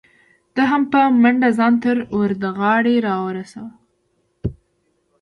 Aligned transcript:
ده 0.55 0.63
هم 0.71 0.83
په 0.91 0.99
منډه 1.21 1.49
ځان 1.57 1.73
تر 1.83 1.97
وردغاړې 2.19 2.95
را 3.07 3.15
ورسو. 3.25 3.65